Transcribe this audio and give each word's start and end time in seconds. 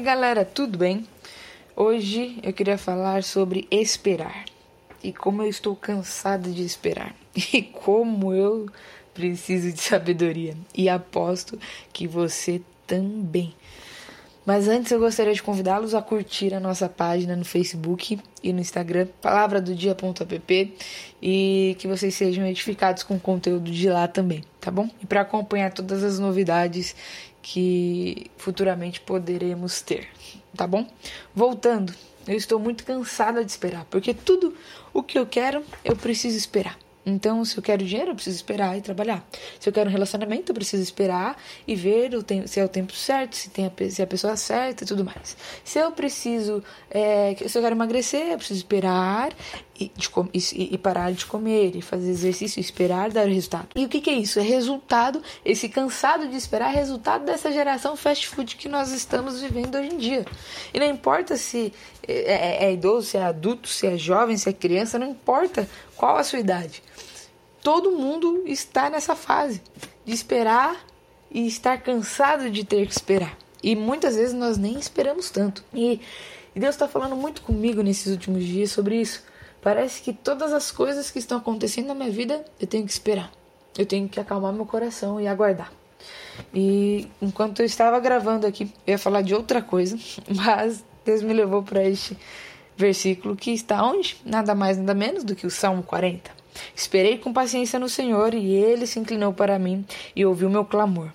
galera, 0.00 0.44
tudo 0.44 0.78
bem? 0.78 1.04
Hoje 1.74 2.38
eu 2.42 2.52
queria 2.52 2.78
falar 2.78 3.24
sobre 3.24 3.66
esperar 3.70 4.44
e 5.02 5.12
como 5.12 5.42
eu 5.42 5.48
estou 5.48 5.74
cansada 5.74 6.50
de 6.50 6.64
esperar 6.64 7.14
e 7.52 7.62
como 7.62 8.32
eu 8.32 8.66
preciso 9.12 9.72
de 9.72 9.80
sabedoria 9.80 10.56
e 10.74 10.88
aposto 10.88 11.58
que 11.92 12.06
você 12.06 12.62
também. 12.86 13.52
Mas 14.46 14.66
antes 14.66 14.92
eu 14.92 15.00
gostaria 15.00 15.34
de 15.34 15.42
convidá-los 15.42 15.94
a 15.94 16.00
curtir 16.00 16.54
a 16.54 16.60
nossa 16.60 16.88
página 16.88 17.36
no 17.36 17.44
Facebook 17.44 18.18
e 18.42 18.52
no 18.52 18.60
Instagram, 18.60 19.06
palavradodia.app, 19.20 20.74
e 21.20 21.76
que 21.78 21.86
vocês 21.86 22.14
sejam 22.14 22.46
edificados 22.46 23.02
com 23.02 23.16
o 23.16 23.20
conteúdo 23.20 23.70
de 23.70 23.90
lá 23.90 24.08
também, 24.08 24.42
tá 24.58 24.70
bom? 24.70 24.88
E 25.02 25.06
para 25.06 25.20
acompanhar 25.20 25.70
todas 25.70 26.02
as 26.02 26.18
novidades 26.18 26.96
que 27.50 28.30
futuramente 28.36 29.00
poderemos 29.00 29.80
ter, 29.80 30.06
tá 30.54 30.66
bom? 30.66 30.86
Voltando, 31.34 31.94
eu 32.26 32.36
estou 32.36 32.58
muito 32.58 32.84
cansada 32.84 33.42
de 33.42 33.50
esperar, 33.50 33.86
porque 33.86 34.12
tudo 34.12 34.54
o 34.92 35.02
que 35.02 35.18
eu 35.18 35.24
quero, 35.24 35.64
eu 35.82 35.96
preciso 35.96 36.36
esperar. 36.36 36.78
Então, 37.06 37.42
se 37.46 37.56
eu 37.56 37.62
quero 37.62 37.82
dinheiro, 37.82 38.10
eu 38.10 38.14
preciso 38.14 38.36
esperar 38.36 38.76
e 38.76 38.82
trabalhar. 38.82 39.26
Se 39.58 39.66
eu 39.66 39.72
quero 39.72 39.88
um 39.88 39.92
relacionamento, 39.92 40.50
eu 40.50 40.54
preciso 40.54 40.82
esperar 40.82 41.38
e 41.66 41.74
ver 41.74 42.10
se 42.46 42.60
é 42.60 42.64
o 42.64 42.68
tempo 42.68 42.92
certo, 42.92 43.34
se, 43.34 43.48
tem 43.48 43.64
a, 43.64 43.90
se 43.90 44.02
é 44.02 44.04
a 44.04 44.06
pessoa 44.06 44.36
certa 44.36 44.84
e 44.84 44.86
tudo 44.86 45.02
mais. 45.02 45.34
Se 45.64 45.78
eu 45.78 45.90
preciso, 45.90 46.62
é, 46.90 47.34
se 47.34 47.56
eu 47.56 47.62
quero 47.62 47.74
emagrecer, 47.74 48.32
eu 48.32 48.36
preciso 48.36 48.58
esperar 48.58 49.32
e, 49.78 49.92
de, 49.96 50.10
e, 50.34 50.74
e, 50.74 50.78
parar 50.78 51.12
de 51.12 51.24
comer 51.24 51.76
e 51.76 51.82
fazer 51.82 52.10
exercício 52.10 52.58
e 52.58 52.62
esperar 52.62 53.10
dar 53.10 53.26
resultado. 53.26 53.68
E 53.76 53.84
o 53.84 53.88
que, 53.88 54.00
que 54.00 54.10
é 54.10 54.14
isso? 54.14 54.38
É 54.38 54.42
resultado, 54.42 55.22
esse 55.44 55.68
cansado 55.68 56.26
de 56.28 56.36
esperar, 56.36 56.72
é 56.72 56.76
resultado 56.76 57.24
dessa 57.24 57.52
geração 57.52 57.96
fast 57.96 58.28
food 58.28 58.56
que 58.56 58.68
nós 58.68 58.90
estamos 58.90 59.40
vivendo 59.40 59.76
hoje 59.76 59.94
em 59.94 59.96
dia. 59.96 60.26
E 60.74 60.80
não 60.80 60.86
importa 60.86 61.36
se 61.36 61.72
é, 62.06 62.64
é, 62.64 62.64
é 62.64 62.72
idoso, 62.72 63.08
se 63.08 63.16
é 63.16 63.22
adulto, 63.22 63.68
se 63.68 63.86
é 63.86 63.96
jovem, 63.96 64.36
se 64.36 64.48
é 64.48 64.52
criança, 64.52 64.98
não 64.98 65.10
importa 65.10 65.68
qual 65.96 66.16
a 66.16 66.24
sua 66.24 66.38
idade? 66.38 66.82
Todo 67.62 67.92
mundo 67.92 68.44
está 68.46 68.90
nessa 68.90 69.14
fase 69.14 69.62
de 70.04 70.12
esperar 70.12 70.76
e 71.30 71.46
estar 71.46 71.78
cansado 71.82 72.50
de 72.50 72.64
ter 72.64 72.86
que 72.86 72.92
esperar. 72.92 73.36
E 73.62 73.74
muitas 73.76 74.16
vezes 74.16 74.32
nós 74.32 74.56
nem 74.56 74.78
esperamos 74.78 75.30
tanto. 75.30 75.64
E 75.74 76.00
Deus 76.54 76.74
está 76.74 76.88
falando 76.88 77.16
muito 77.16 77.42
comigo 77.42 77.82
nesses 77.82 78.12
últimos 78.12 78.44
dias 78.44 78.70
sobre 78.72 79.00
isso. 79.00 79.22
Parece 79.62 80.02
que 80.02 80.12
todas 80.12 80.52
as 80.52 80.70
coisas 80.70 81.10
que 81.10 81.18
estão 81.18 81.38
acontecendo 81.38 81.88
na 81.88 81.94
minha 81.94 82.10
vida 82.10 82.44
eu 82.60 82.66
tenho 82.66 82.84
que 82.84 82.92
esperar. 82.92 83.30
Eu 83.76 83.86
tenho 83.86 84.08
que 84.08 84.20
acalmar 84.20 84.52
meu 84.52 84.66
coração 84.66 85.20
e 85.20 85.26
aguardar. 85.26 85.72
E 86.54 87.08
enquanto 87.20 87.60
eu 87.60 87.66
estava 87.66 87.98
gravando 87.98 88.46
aqui, 88.46 88.72
eu 88.86 88.92
ia 88.92 88.98
falar 88.98 89.22
de 89.22 89.34
outra 89.34 89.60
coisa, 89.60 89.98
mas 90.34 90.84
Deus 91.04 91.22
me 91.22 91.32
levou 91.32 91.62
para 91.62 91.84
este 91.84 92.16
versículo 92.76 93.34
que 93.34 93.50
está 93.50 93.82
onde? 93.82 94.16
Nada 94.24 94.54
mais, 94.54 94.78
nada 94.78 94.94
menos 94.94 95.24
do 95.24 95.34
que 95.34 95.46
o 95.46 95.50
Salmo 95.50 95.82
40. 95.82 96.30
Esperei 96.74 97.18
com 97.18 97.32
paciência 97.32 97.78
no 97.78 97.88
Senhor 97.88 98.34
e 98.34 98.54
ele 98.54 98.86
se 98.86 98.98
inclinou 98.98 99.32
para 99.32 99.58
mim 99.58 99.84
e 100.14 100.24
ouviu 100.24 100.48
meu 100.48 100.64
clamor. 100.64 101.10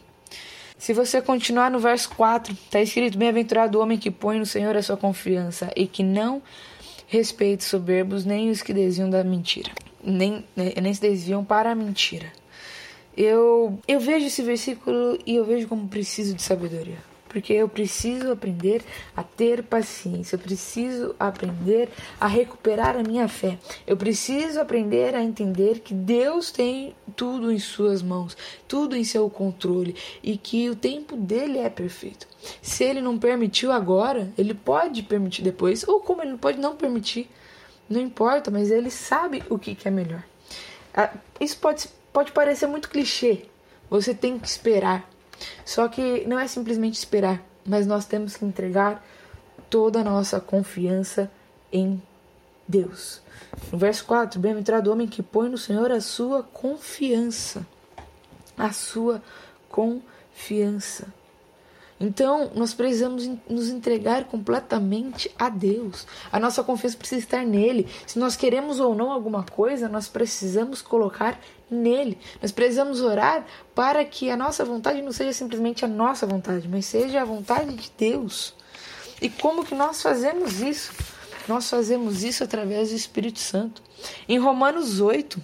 Se 0.77 0.93
você 0.93 1.21
continuar 1.21 1.71
no 1.71 1.79
verso 1.79 2.09
4, 2.15 2.53
está 2.53 2.81
escrito: 2.81 3.17
Bem-aventurado 3.17 3.77
o 3.77 3.81
homem 3.81 3.97
que 3.97 4.11
põe 4.11 4.37
no 4.37 4.45
Senhor 4.45 4.75
a 4.75 4.83
sua 4.83 4.97
confiança 4.97 5.71
e 5.75 5.87
que 5.87 6.03
não 6.03 6.41
respeita 7.13 7.63
soberbos, 7.63 8.25
nem 8.25 8.49
os 8.49 8.63
que 8.63 8.73
desviam 8.73 9.07
da 9.07 9.23
mentira, 9.23 9.71
nem, 10.03 10.43
nem 10.55 10.91
se 10.91 10.99
desviam 10.99 11.45
para 11.45 11.71
a 11.71 11.75
mentira. 11.75 12.25
Eu, 13.15 13.77
eu 13.87 13.99
vejo 13.99 14.25
esse 14.25 14.41
versículo 14.41 15.19
e 15.23 15.35
eu 15.35 15.45
vejo 15.45 15.67
como 15.67 15.87
preciso 15.87 16.33
de 16.33 16.41
sabedoria 16.41 17.12
porque 17.33 17.51
eu 17.51 17.67
preciso 17.67 18.31
aprender 18.31 18.83
a 19.17 19.23
ter 19.23 19.63
paciência, 19.63 20.35
eu 20.35 20.39
preciso 20.39 21.15
aprender 21.19 21.89
a 22.19 22.27
recuperar 22.27 22.95
a 22.95 23.01
minha 23.01 23.27
fé, 23.27 23.57
eu 23.87 23.97
preciso 23.97 24.61
aprender 24.61 25.15
a 25.15 25.23
entender 25.23 25.79
que 25.79 25.95
Deus 25.95 26.51
tem 26.51 26.95
tudo 27.15 27.51
em 27.51 27.57
Suas 27.57 28.03
mãos, 28.03 28.37
tudo 28.67 28.95
em 28.95 29.03
seu 29.03 29.27
controle 29.31 29.95
e 30.21 30.37
que 30.37 30.69
o 30.69 30.75
tempo 30.75 31.17
dele 31.17 31.57
é 31.57 31.69
perfeito. 31.69 32.27
Se 32.61 32.83
ele 32.83 33.01
não 33.01 33.17
permitiu 33.17 33.71
agora, 33.71 34.31
ele 34.37 34.53
pode 34.53 35.01
permitir 35.01 35.41
depois, 35.41 35.87
ou 35.87 35.99
como 36.01 36.21
ele 36.21 36.37
pode 36.37 36.59
não 36.59 36.75
permitir, 36.75 37.27
não 37.89 37.99
importa, 37.99 38.51
mas 38.51 38.69
ele 38.69 38.91
sabe 38.91 39.43
o 39.49 39.57
que 39.57 39.75
é 39.83 39.89
melhor. 39.89 40.23
Ah, 40.93 41.11
isso 41.39 41.57
pode, 41.57 41.89
pode 42.11 42.31
parecer 42.31 42.67
muito 42.67 42.89
clichê. 42.89 43.45
Você 43.89 44.13
tem 44.13 44.37
que 44.37 44.47
esperar. 44.47 45.09
Só 45.65 45.87
que 45.87 46.25
não 46.27 46.39
é 46.39 46.47
simplesmente 46.47 46.95
esperar, 46.95 47.43
mas 47.65 47.85
nós 47.85 48.05
temos 48.05 48.35
que 48.35 48.45
entregar 48.45 49.03
toda 49.69 50.01
a 50.01 50.03
nossa 50.03 50.39
confiança 50.39 51.31
em 51.71 52.01
Deus. 52.67 53.21
No 53.71 53.77
verso 53.77 54.05
4, 54.05 54.39
bem-aventurado 54.39 54.89
o 54.89 54.93
homem 54.93 55.07
que 55.07 55.23
põe 55.23 55.49
no 55.49 55.57
Senhor 55.57 55.91
a 55.91 56.01
sua 56.01 56.43
confiança. 56.43 57.65
A 58.57 58.71
sua 58.71 59.21
confiança. 59.69 61.07
Então, 62.03 62.51
nós 62.53 62.73
precisamos 62.73 63.29
nos 63.49 63.69
entregar 63.69 64.25
completamente 64.25 65.31
a 65.39 65.47
Deus. 65.47 66.05
A 66.29 66.37
nossa 66.37 66.61
confiança 66.61 66.97
precisa 66.97 67.21
estar 67.21 67.45
nele. 67.45 67.87
Se 68.05 68.19
nós 68.19 68.35
queremos 68.35 68.81
ou 68.81 68.93
não 68.93 69.09
alguma 69.09 69.43
coisa, 69.43 69.87
nós 69.87 70.09
precisamos 70.09 70.81
colocar 70.81 71.39
nele. 71.71 72.17
Nós 72.41 72.51
precisamos 72.51 72.99
orar 72.99 73.45
para 73.73 74.03
que 74.03 74.29
a 74.29 74.35
nossa 74.35 74.65
vontade 74.65 75.01
não 75.01 75.13
seja 75.13 75.31
simplesmente 75.31 75.85
a 75.85 75.87
nossa 75.87 76.27
vontade, 76.27 76.67
mas 76.67 76.85
seja 76.85 77.21
a 77.21 77.25
vontade 77.25 77.73
de 77.73 77.89
Deus. 77.97 78.53
E 79.21 79.29
como 79.29 79.63
que 79.63 79.73
nós 79.73 80.01
fazemos 80.01 80.59
isso? 80.59 80.91
Nós 81.47 81.69
fazemos 81.69 82.21
isso 82.21 82.43
através 82.43 82.89
do 82.89 82.95
Espírito 82.97 83.39
Santo. 83.39 83.81
Em 84.27 84.37
Romanos 84.37 84.99
8, 84.99 85.41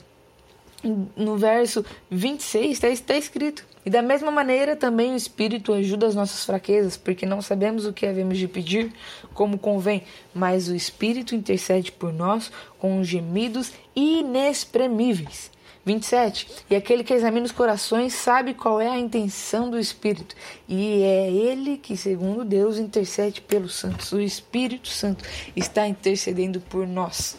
no 1.16 1.38
verso 1.38 1.86
26, 2.12 2.72
está, 2.72 2.90
está 2.90 3.16
escrito: 3.16 3.66
E 3.86 3.90
da 3.90 4.02
mesma 4.02 4.30
maneira 4.30 4.76
também 4.76 5.14
o 5.14 5.16
Espírito 5.16 5.74
ajuda 5.74 6.08
as 6.08 6.16
nossas 6.16 6.46
fraquezas, 6.46 6.98
porque 6.98 7.26
não 7.26 7.42
sabemos 7.42 7.86
o 7.86 7.94
que 7.94 8.06
havemos 8.06 8.38
de 8.38 8.48
pedir 8.48 8.94
como 9.34 9.58
convém, 9.58 10.04
mas 10.34 10.68
o 10.68 10.76
Espírito 10.76 11.34
intercede 11.34 11.92
por 11.92 12.12
nós 12.12 12.52
com 12.78 13.04
gemidos 13.04 13.72
inexprimíveis. 13.96 15.52
27. 15.86 16.48
E 16.70 16.76
aquele 16.76 17.04
que 17.04 17.14
examina 17.14 17.46
os 17.46 17.52
corações 17.52 18.14
sabe 18.14 18.54
qual 18.54 18.80
é 18.80 18.88
a 18.88 19.00
intenção 19.00 19.70
do 19.70 19.80
Espírito, 19.80 20.36
e 20.68 21.02
é 21.02 21.32
ele 21.32 21.78
que, 21.78 21.98
segundo 21.98 22.44
Deus, 22.44 22.78
intercede 22.78 23.42
pelos 23.42 23.76
santos. 23.76 24.12
O 24.12 24.20
Espírito 24.20 24.90
Santo 24.90 25.24
está 25.56 25.88
intercedendo 25.88 26.60
por 26.60 26.86
nós. 26.86 27.38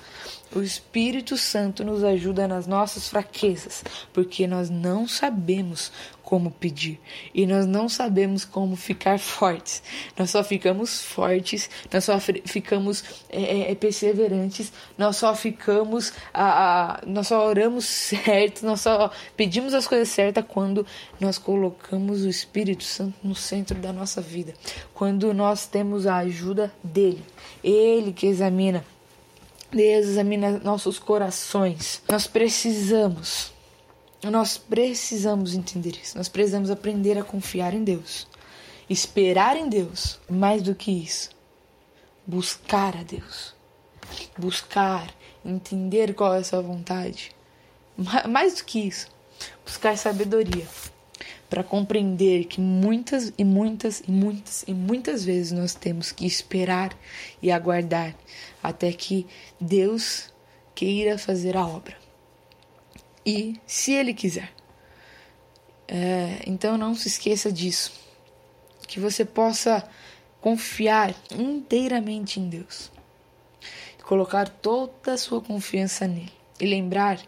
O 0.52 0.62
Espírito 0.62 1.36
Santo 1.36 1.84
nos 1.84 2.02
ajuda 2.02 2.48
nas 2.48 2.66
nossas 2.66 3.08
fraquezas, 3.08 3.84
porque 4.12 4.48
nós 4.48 4.68
não 4.68 5.06
sabemos 5.06 5.92
como 6.24 6.50
pedir 6.50 7.00
e 7.32 7.46
nós 7.46 7.66
não 7.66 7.88
sabemos 7.88 8.44
como 8.44 8.74
ficar 8.74 9.18
fortes. 9.20 9.80
Nós 10.18 10.30
só 10.30 10.42
ficamos 10.42 11.02
fortes, 11.02 11.70
nós 11.92 12.02
só 12.02 12.18
ficamos 12.18 13.04
é, 13.28 13.42
é, 13.42 13.70
é, 13.70 13.74
perseverantes, 13.76 14.72
nós 14.98 15.16
só 15.16 15.36
ficamos, 15.36 16.12
a, 16.34 16.94
a, 16.94 17.00
nós 17.06 17.28
só 17.28 17.46
oramos 17.46 17.84
certo, 18.10 18.66
nós 18.66 18.80
só 18.80 19.08
pedimos 19.36 19.72
as 19.72 19.86
coisas 19.86 20.08
certas 20.08 20.44
quando 20.48 20.84
nós 21.20 21.38
colocamos 21.38 22.22
o 22.22 22.28
Espírito 22.28 22.82
Santo 22.82 23.14
no 23.22 23.36
centro 23.36 23.78
da 23.78 23.92
nossa 23.92 24.20
vida, 24.20 24.52
quando 24.94 25.32
nós 25.32 25.66
temos 25.66 26.08
a 26.08 26.16
ajuda 26.18 26.72
dele, 26.82 27.22
ele 27.62 28.12
que 28.12 28.26
examina 28.26 28.84
examina 29.78 30.58
nossos 30.58 30.98
corações. 30.98 32.02
Nós 32.08 32.26
precisamos, 32.26 33.52
nós 34.22 34.58
precisamos 34.58 35.54
entender 35.54 35.96
isso. 36.02 36.16
Nós 36.16 36.28
precisamos 36.28 36.70
aprender 36.70 37.18
a 37.18 37.24
confiar 37.24 37.74
em 37.74 37.84
Deus, 37.84 38.26
esperar 38.88 39.56
em 39.56 39.68
Deus. 39.68 40.18
Mais 40.28 40.62
do 40.62 40.74
que 40.74 40.90
isso, 40.90 41.30
buscar 42.26 42.96
a 42.96 43.02
Deus, 43.02 43.54
buscar, 44.38 45.14
entender 45.44 46.14
qual 46.14 46.34
é 46.34 46.38
a 46.38 46.44
sua 46.44 46.60
vontade. 46.60 47.34
Mais 48.28 48.56
do 48.56 48.64
que 48.64 48.80
isso, 48.80 49.08
buscar 49.64 49.96
sabedoria 49.96 50.66
para 51.50 51.64
compreender 51.64 52.44
que 52.44 52.60
muitas 52.60 53.32
e 53.36 53.44
muitas 53.44 54.00
e 54.06 54.10
muitas 54.10 54.64
e 54.68 54.72
muitas 54.72 55.24
vezes 55.24 55.50
nós 55.50 55.74
temos 55.74 56.12
que 56.12 56.24
esperar 56.24 56.96
e 57.42 57.50
aguardar 57.50 58.14
até 58.62 58.92
que 58.92 59.26
Deus 59.60 60.32
queira 60.76 61.18
fazer 61.18 61.56
a 61.56 61.66
obra. 61.66 61.96
E 63.26 63.60
se 63.66 63.92
Ele 63.92 64.14
quiser. 64.14 64.52
É, 65.88 66.40
então 66.46 66.78
não 66.78 66.94
se 66.94 67.08
esqueça 67.08 67.50
disso. 67.50 67.92
Que 68.86 69.00
você 69.00 69.24
possa 69.24 69.86
confiar 70.40 71.14
inteiramente 71.36 72.38
em 72.38 72.48
Deus. 72.48 72.92
Colocar 74.04 74.48
toda 74.48 75.12
a 75.12 75.18
sua 75.18 75.40
confiança 75.40 76.06
nele. 76.06 76.32
E 76.60 76.66
lembrar 76.66 77.18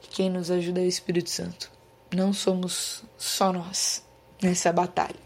que 0.00 0.08
quem 0.10 0.30
nos 0.30 0.50
ajuda 0.50 0.80
é 0.80 0.84
o 0.84 0.88
Espírito 0.88 1.30
Santo. 1.30 1.75
Não 2.16 2.32
somos 2.32 3.04
só 3.18 3.52
nós 3.52 4.02
nessa 4.42 4.72
batalha. 4.72 5.20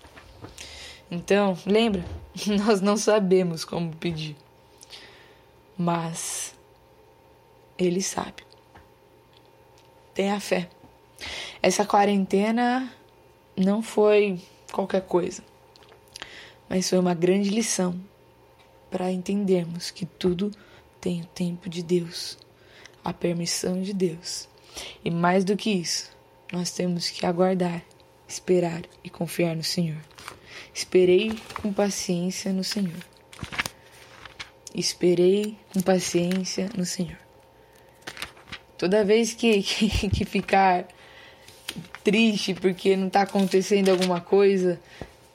Então, 1.09 1.57
lembra? 1.65 2.05
Nós 2.67 2.81
não 2.81 2.97
sabemos 2.97 3.65
como 3.65 3.95
pedir, 3.95 4.37
mas 5.79 6.53
Ele 7.79 8.03
sabe. 8.03 8.43
Tenha 10.13 10.41
fé. 10.41 10.69
Essa 11.63 11.85
quarentena 11.85 12.93
não 13.57 13.83
foi 13.83 14.43
qualquer 14.73 15.03
coisa, 15.03 15.45
mas 16.69 16.91
foi 16.91 16.99
uma 16.99 17.15
grande 17.15 17.51
lição 17.51 18.01
para 18.91 19.13
entendermos 19.13 19.93
que 19.93 20.05
tudo 20.05 20.51
tem 21.01 21.21
o 21.21 21.27
tempo 21.27 21.69
de 21.69 21.85
Deus, 21.85 22.37
a 23.05 23.13
permissão 23.13 23.81
de 23.81 23.93
Deus. 23.93 24.49
E 25.05 25.09
mais 25.09 25.45
do 25.45 25.57
que 25.57 25.71
isso, 25.71 26.19
nós 26.53 26.71
temos 26.71 27.11
que 27.11 27.25
aguardar, 27.25 27.83
esperar 28.29 28.83
e 29.05 29.11
confiar 29.11 29.55
no 29.55 29.65
Senhor. 29.65 30.01
Esperei 30.75 31.33
com 31.61 31.73
paciência 31.73 32.53
no 32.53 32.65
Senhor. 32.65 33.05
Esperei 34.75 35.57
com 35.73 35.81
paciência 35.81 36.71
no 36.77 36.85
Senhor. 36.85 37.19
Toda 38.79 39.05
vez 39.05 39.35
que, 39.35 39.61
que, 39.63 40.09
que 40.09 40.25
ficar 40.25 40.87
triste 42.03 42.55
porque 42.55 42.97
não 42.97 43.09
está 43.09 43.23
acontecendo 43.23 43.91
alguma 43.91 44.21
coisa, 44.21 44.81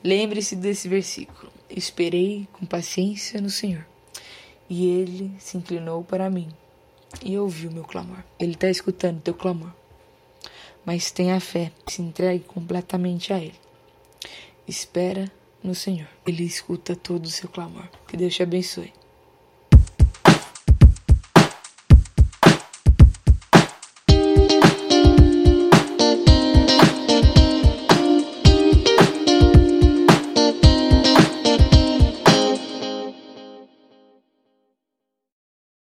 lembre-se 0.02 0.56
desse 0.56 0.88
versículo. 0.88 1.52
Esperei 1.68 2.48
com 2.52 2.64
paciência 2.64 3.40
no 3.40 3.50
Senhor, 3.50 3.84
e 4.68 4.86
ele 4.86 5.32
se 5.38 5.56
inclinou 5.56 6.04
para 6.04 6.30
mim 6.30 6.48
e 7.24 7.36
ouviu 7.38 7.70
meu 7.70 7.84
clamor. 7.84 8.22
Ele 8.38 8.52
está 8.52 8.68
escutando 8.70 9.20
teu 9.20 9.34
clamor. 9.34 9.72
Mas 10.86 11.10
tenha 11.10 11.40
fé, 11.40 11.72
se 11.88 12.00
entregue 12.00 12.44
completamente 12.44 13.32
a 13.32 13.38
Ele. 13.38 13.60
Espera 14.68 15.30
no 15.62 15.74
Senhor. 15.74 16.08
Ele 16.24 16.44
escuta 16.44 16.94
todo 16.94 17.26
o 17.26 17.30
seu 17.30 17.48
clamor. 17.48 17.88
Que 18.06 18.16
Deus 18.16 18.34
te 18.34 18.44
abençoe. 18.44 18.92